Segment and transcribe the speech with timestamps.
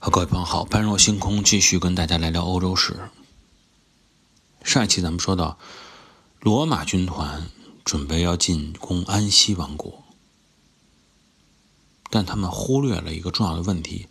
[0.00, 3.10] 好各位朋友好，般若星空继续跟大家来聊欧洲史。
[4.62, 5.58] 上一期咱们说到，
[6.38, 7.50] 罗马军团
[7.84, 10.04] 准备要进攻安息王国，
[12.10, 14.06] 但他们忽略了一个重要的问题，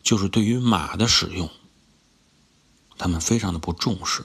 [0.00, 1.50] 就是对于马的使用，
[2.96, 4.24] 他们非常的不重视，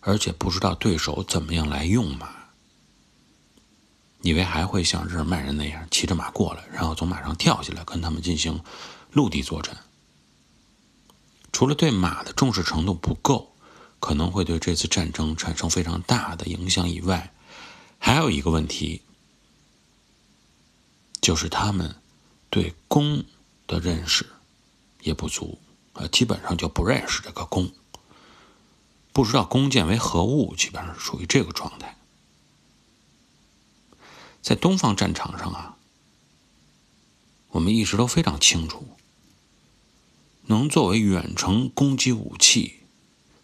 [0.00, 2.30] 而且不知道对手怎么样来用马，
[4.22, 8.58] 以为还会像日耳曼人那样骑着马过来，然后从马上跳下来跟他们进行
[9.12, 9.76] 陆地作战。
[11.56, 13.56] 除了对马的重视程度不够，
[13.98, 17.32] 可能会对这次战争产生非常大的影响以外，
[17.98, 19.00] 还有一个问题，
[21.22, 21.96] 就是他们
[22.50, 23.24] 对弓
[23.66, 24.26] 的认识
[25.00, 25.58] 也不足，
[25.94, 27.72] 啊，基本上就不认识这个弓，
[29.14, 31.96] 不知道弓箭为何物，基本上是属于这个状态。
[34.42, 35.78] 在东方战场上啊，
[37.48, 38.86] 我们一直都非常清楚。
[40.46, 42.80] 能作为远程攻击武器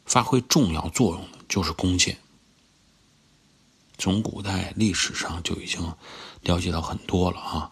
[0.05, 2.19] 发挥重要作用的，就是弓箭。
[3.99, 5.95] 从古代历史上就已经
[6.41, 7.71] 了解到很多了啊，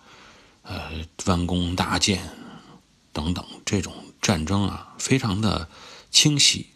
[0.63, 2.31] 呃，弯弓搭箭
[3.13, 5.69] 等等这种战争啊，非常的
[6.11, 6.69] 清晰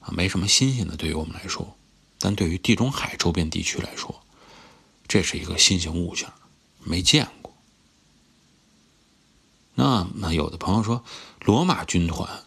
[0.00, 1.76] 啊，没什么新鲜的对于我们来说，
[2.18, 4.22] 但对于地中海周边地区来说，
[5.06, 6.28] 这是一个新型物件，
[6.84, 7.54] 没见过。
[9.80, 11.04] 那那有的朋友说，
[11.44, 12.42] 罗马军团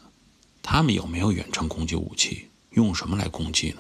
[0.61, 2.49] 他们有没有远程攻击武器？
[2.71, 3.77] 用什么来攻击呢？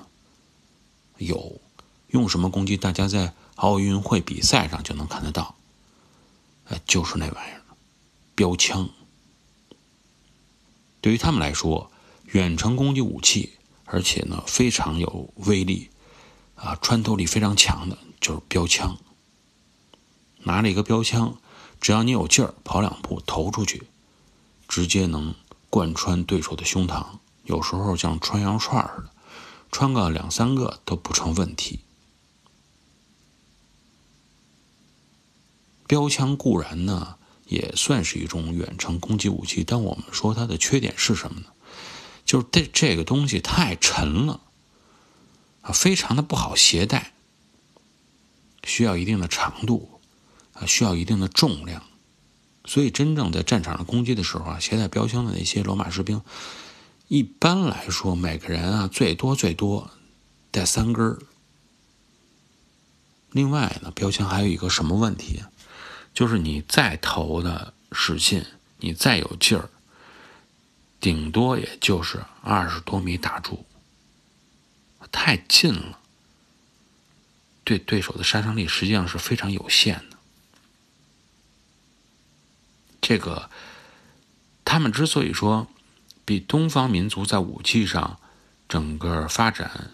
[1.17, 1.59] 有，
[2.07, 2.77] 用什么攻击？
[2.77, 5.55] 大家在奥运会比赛上就能看得到。
[6.69, 7.61] 呃，就是那玩意儿，
[8.35, 8.89] 标枪。
[11.01, 11.91] 对于他们来说，
[12.27, 15.89] 远程攻击武器，而且呢非常有威力，
[16.55, 18.97] 啊，穿透力非常强的，就是标枪。
[20.43, 21.35] 拿了一个标枪。
[21.81, 23.87] 只要你有劲儿，跑两步投出去，
[24.67, 25.33] 直接能
[25.69, 27.03] 贯穿对手的胸膛。
[27.43, 29.09] 有时候像穿羊串似的，
[29.71, 31.79] 穿个两三个都不成问题。
[35.87, 37.15] 标枪固然呢
[37.47, 41.47] 也算是一种远程攻击武器，但我们说它的缺点是什么呢？
[42.23, 44.39] 就是这这个东西太沉了，
[45.61, 47.11] 啊，非常的不好携带，
[48.63, 49.99] 需要一定的长度。
[50.65, 51.83] 需要一定的重量，
[52.65, 56.21] 所以真正在战场上攻击的时候啊，携带标枪的那些罗马士兵，
[57.07, 59.89] 一般来说每个人啊最多最多
[60.51, 61.19] 带三根儿。
[63.31, 65.41] 另外呢，标枪还有一个什么问题
[66.13, 68.45] 就是你再投的使劲，
[68.79, 69.69] 你再有劲儿，
[70.99, 73.65] 顶多也就是二十多米打住，
[75.11, 75.99] 太近了，
[77.63, 80.10] 对对手的杀伤力实际上是非常有限的。
[83.01, 83.49] 这个，
[84.63, 85.67] 他们之所以说
[86.23, 88.19] 比东方民族在武器上
[88.69, 89.91] 整个发展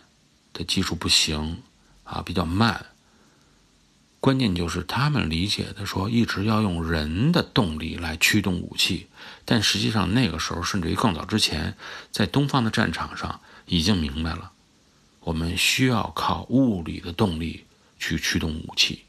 [0.53, 1.63] 的技术不行
[2.03, 2.85] 啊，比较慢，
[4.19, 9.07] 关键就是他们理解的说一直要用人的动力来驱动武器，
[9.45, 11.75] 但实际上那个时候甚至于更早之前，
[12.11, 14.51] 在东方的战场上已经明白了，
[15.21, 17.65] 我们需要靠物理的动力
[17.97, 19.05] 去驱动武器，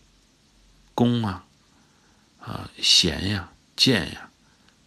[0.95, 1.45] 弓啊，
[2.41, 3.51] 啊弦呀。
[3.79, 4.29] 剑呀，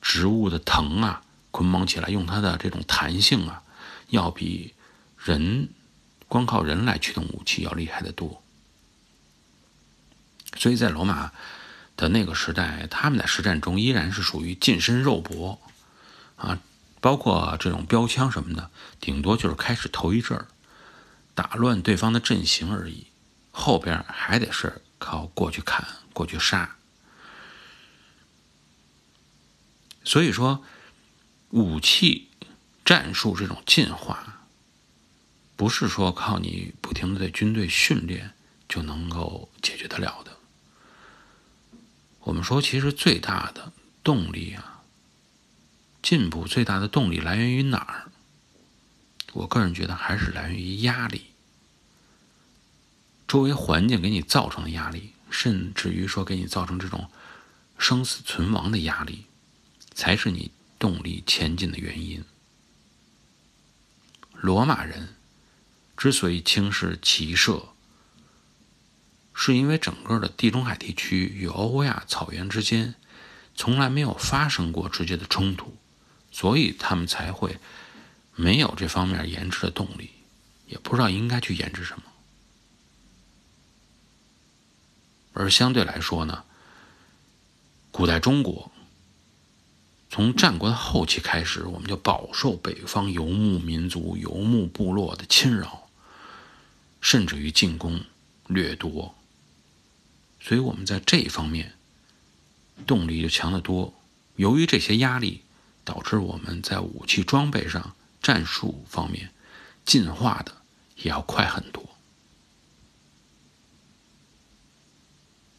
[0.01, 3.63] 植物的藤啊，捆绑起来，用它的这种弹性啊，
[4.09, 4.73] 要比
[5.17, 5.69] 人
[6.27, 8.43] 光靠人来驱动武器要厉害的多。
[10.57, 11.31] 所以在罗马
[11.95, 15.57] 的那个时代，他们在实战中依然是属于近身肉搏
[16.35, 16.59] 啊，
[16.99, 18.69] 包括这种标枪什么的，
[18.99, 20.47] 顶多就是开始头一阵儿
[21.33, 23.07] 打乱对方的阵型而已，
[23.51, 26.75] 后边还得是靠过去砍，过去杀。
[30.03, 30.63] 所以说，
[31.49, 32.29] 武器
[32.83, 34.45] 战术这种进化，
[35.55, 38.33] 不是说靠你不停的在军队训练
[38.67, 40.37] 就能够解决得了的。
[42.21, 43.71] 我们说，其实最大的
[44.03, 44.81] 动力啊，
[46.01, 48.11] 进步最大的动力来源于哪儿？
[49.33, 51.27] 我个人觉得还是来源于压力，
[53.27, 57.09] 周围环境给你造成的压力，甚至于说给你造成这种
[57.77, 59.25] 生死存亡的压力。
[59.93, 62.23] 才是你动力前进的原因。
[64.33, 65.15] 罗马人
[65.95, 67.69] 之所以轻视骑射，
[69.35, 72.95] 是因为整个的地中海地区与欧亚草原之间
[73.55, 75.77] 从来没有发生过直接的冲突，
[76.31, 77.59] 所以他们才会
[78.35, 80.09] 没有这方面研制的动力，
[80.65, 82.03] 也不知道应该去研制什么。
[85.33, 86.43] 而相对来说呢，
[87.91, 88.71] 古代中国。
[90.13, 95.87] 从战国的后期开始，我们就饱受北方游牧民族、游牧部落的侵扰，
[96.99, 98.03] 甚至于进攻、
[98.47, 99.15] 掠夺。
[100.41, 101.75] 所以我们在这一方面
[102.85, 103.93] 动力就强得多。
[104.35, 105.43] 由于这些压力，
[105.85, 109.31] 导致我们在武器装备上、战术方面
[109.85, 110.57] 进化的
[110.97, 111.87] 也要快很多。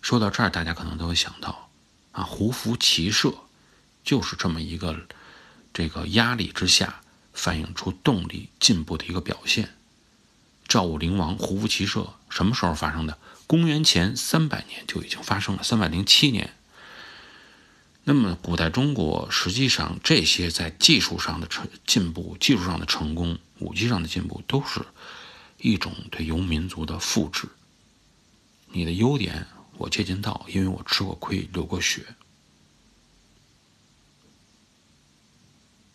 [0.03, 1.71] 说到这儿，大家可能都会想到，
[2.11, 3.35] 啊，胡服骑射
[4.05, 5.07] 就是这么一个
[5.73, 7.01] 这个压力之下
[7.33, 9.75] 反映出动力进步的一个表现。
[10.67, 13.19] 赵武灵王胡服骑射什么时候发生的？
[13.47, 16.55] 公元前三百年就已经发生了，三百零七年。
[18.05, 24.81] 那么，古代中国实际上这些在技术上的成进步、技术上的成功、武器上的进步，都是
[25.59, 27.49] 一种对游民族的复制。
[28.69, 29.47] 你的优点。
[29.79, 32.05] 我借鉴到，因为我吃过亏，流过血。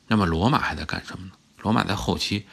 [0.08, 1.32] 那么罗马还在干什么呢？
[1.62, 2.46] 罗马在后期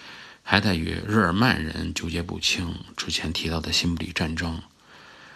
[0.43, 4.61] 还在与日耳曼人纠结不清，之前提到的新布里战争，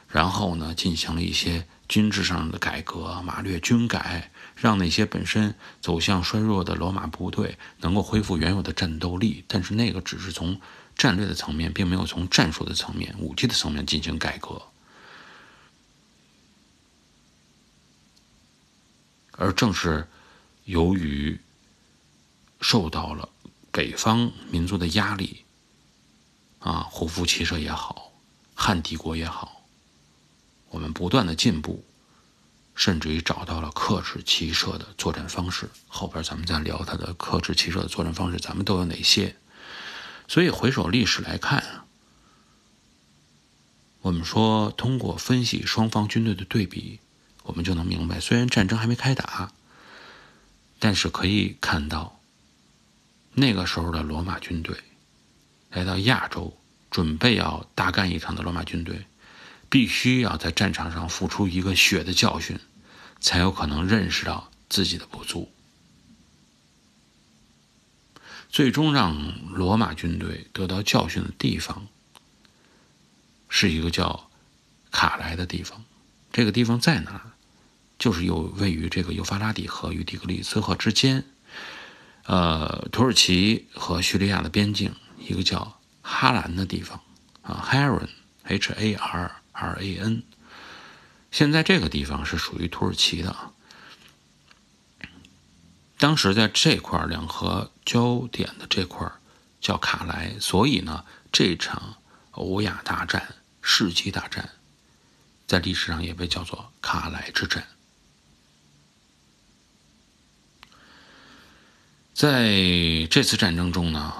[0.08, 9.44] 然后呢，进行了一些军事上的改革，马略军改，让那些本身走向衰弱的罗马部队能够恢复原有的战斗力。
[9.46, 10.60] 但是那个只是从
[10.96, 14.60] 战略的层面，并没有从战术的层面、武器的层面进行改革。
[19.32, 20.08] 而正是
[20.64, 21.38] 由于
[22.60, 23.28] 受到了
[23.70, 25.44] 北方民族的压力，
[26.58, 28.12] 啊，胡服骑射也好，
[28.54, 29.62] 汉帝国也好，
[30.70, 31.84] 我们不断的进步，
[32.74, 35.70] 甚至于找到了克制骑射的作战方式。
[35.86, 39.36] 后边咱们再聊它的克制骑射的作战方式，咱们都有哪些？
[40.26, 41.84] 所以回首历史来看，
[44.02, 47.00] 我们说通过分析双方军队的对比。
[47.44, 49.50] 我们就能明白，虽然战争还没开打，
[50.78, 52.17] 但是可以看到，
[53.38, 54.76] 那个时候的罗马军队
[55.70, 56.58] 来到亚洲，
[56.90, 59.06] 准备要大干一场的罗马军队，
[59.68, 62.58] 必须要在战场上付出一个血的教训，
[63.20, 65.50] 才有可能认识到自己的不足。
[68.50, 71.86] 最终让罗马军队得到教训的地方，
[73.48, 74.30] 是一个叫
[74.90, 75.84] 卡莱的地方。
[76.32, 77.32] 这个地方在哪儿？
[77.98, 81.24] 就是有位于这个幼发拉底河与底格里斯河之间，
[82.28, 87.00] 呃，土耳其和叙利亚的边境，一个叫哈兰的地方
[87.40, 90.22] 啊，Haran，H A R R A N。
[91.30, 93.34] 现在这个地方是属于土耳其的。
[95.96, 99.10] 当时在这块两河交点的这块
[99.58, 101.96] 叫卡莱，所以呢，这场
[102.32, 104.50] 欧亚大战、世纪大战，
[105.46, 107.66] 在历史上也被叫做卡莱之战。
[112.18, 114.12] 在这次战争中呢，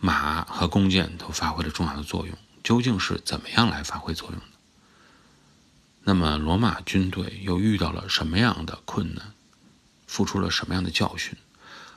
[0.00, 2.34] 马和弓箭都发挥了重要的作用。
[2.64, 4.46] 究竟是怎么样来发挥作用的？
[6.04, 9.34] 那么罗马军队又遇到了什么样的困难，
[10.06, 11.36] 付出了什么样的教训？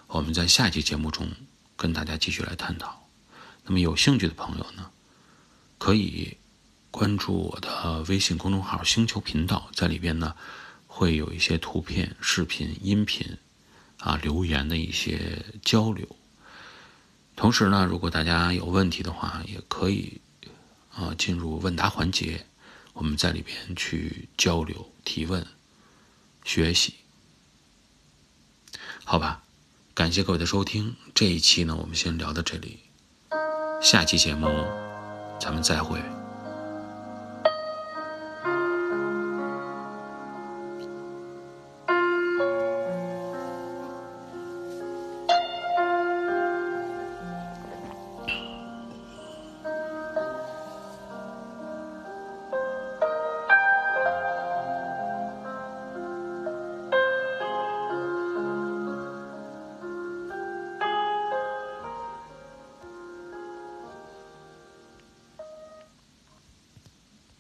[0.07, 1.31] 我们在下期节目中
[1.77, 3.07] 跟大家继续来探讨。
[3.63, 4.91] 那么有兴趣的朋友呢，
[5.77, 6.35] 可以
[6.91, 10.35] 关注我的微信公众号“星球频道”，在里边呢
[10.85, 13.37] 会有一些图片、视频、音频。
[13.99, 16.07] 啊，留言的一些交流。
[17.35, 20.19] 同时呢，如果大家有问题的话，也可以
[20.93, 22.45] 啊进入问答环节，
[22.93, 25.45] 我们在里边去交流、提问、
[26.43, 26.95] 学习。
[29.05, 29.43] 好吧，
[29.93, 30.95] 感谢各位的收听。
[31.13, 32.79] 这一期呢，我们先聊到这里，
[33.81, 34.47] 下期节目
[35.39, 36.18] 咱们再会。